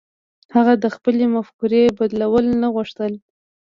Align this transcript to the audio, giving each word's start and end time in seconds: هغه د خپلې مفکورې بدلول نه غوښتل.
هغه 0.55 0.73
د 0.83 0.85
خپلې 0.95 1.25
مفکورې 1.35 1.83
بدلول 1.97 2.45
نه 2.61 2.67
غوښتل. 2.75 3.13